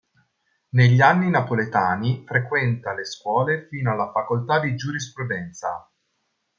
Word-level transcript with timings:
Negli 0.69 0.99
anni 0.99 1.29
napoletani 1.29 2.23
frequenta 2.25 2.95
le 2.95 3.05
scuole 3.05 3.67
fino 3.69 3.91
alla 3.91 4.09
facoltà 4.11 4.59
di 4.59 4.75
giurisprudenza. 4.75 5.87